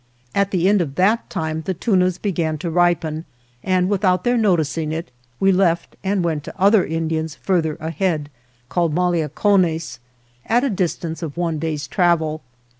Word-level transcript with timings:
At 0.33 0.49
the 0.49 0.67
end 0.67 0.81
of 0.81 0.95
that 0.95 1.29
time 1.29 1.61
the 1.61 1.75
tunas 1.75 2.17
began 2.17 2.57
to 2.57 2.71
ripen, 2.71 3.23
and 3.63 3.87
without 3.87 4.23
their 4.23 4.35
noticing 4.35 4.91
it 4.91 5.11
we 5.39 5.51
left 5.51 5.95
and 6.03 6.23
went 6.23 6.43
to 6.45 6.59
other 6.59 6.83
Indians 6.83 7.35
further 7.35 7.77
ahead, 7.79 8.31
called 8.67 8.95
Maliacones, 8.95 9.99
at 10.47 10.63
a 10.63 10.71
distance 10.71 11.21
of 11.21 11.37
one 11.37 11.59
day's 11.59 11.87
travel. 11.87 12.41